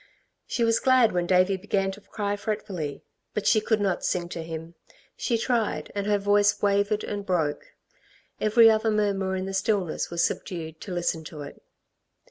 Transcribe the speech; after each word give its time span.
She 0.47 0.63
was 0.63 0.79
glad 0.79 1.11
when 1.11 1.27
Davey 1.27 1.57
began 1.57 1.91
to 1.91 2.01
cry 2.01 2.35
fretfully. 2.35 3.03
But 3.35 3.45
she 3.45 3.61
could 3.61 3.79
not 3.79 4.03
sing 4.03 4.29
to 4.29 4.41
him. 4.41 4.73
She 5.15 5.37
tried, 5.37 5.91
and 5.93 6.07
her 6.07 6.17
voice 6.17 6.59
wavered 6.59 7.03
and 7.03 7.23
broke. 7.23 7.75
Every 8.39 8.67
other 8.67 8.89
murmur 8.89 9.35
in 9.35 9.45
the 9.45 9.53
stillness 9.53 10.09
was 10.09 10.23
subdued 10.23 10.81
to 10.81 10.91
listen 10.91 11.23
to 11.25 11.43
it. 11.43 11.61